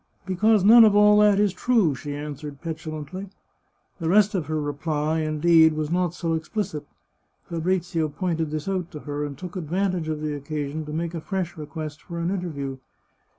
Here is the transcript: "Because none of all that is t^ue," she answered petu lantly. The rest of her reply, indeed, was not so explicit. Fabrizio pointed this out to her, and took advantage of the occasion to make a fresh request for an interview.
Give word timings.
"Because 0.25 0.63
none 0.63 0.83
of 0.83 0.95
all 0.95 1.19
that 1.19 1.39
is 1.39 1.53
t^ue," 1.53 1.95
she 1.95 2.15
answered 2.15 2.59
petu 2.59 2.87
lantly. 2.91 3.29
The 3.99 4.09
rest 4.09 4.33
of 4.33 4.47
her 4.47 4.59
reply, 4.59 5.19
indeed, 5.19 5.73
was 5.73 5.91
not 5.91 6.15
so 6.15 6.33
explicit. 6.33 6.87
Fabrizio 7.43 8.09
pointed 8.09 8.49
this 8.49 8.67
out 8.67 8.89
to 8.93 9.01
her, 9.01 9.23
and 9.23 9.37
took 9.37 9.55
advantage 9.55 10.09
of 10.09 10.21
the 10.21 10.33
occasion 10.35 10.85
to 10.87 10.91
make 10.91 11.13
a 11.13 11.21
fresh 11.21 11.55
request 11.55 12.01
for 12.01 12.17
an 12.17 12.31
interview. 12.31 12.79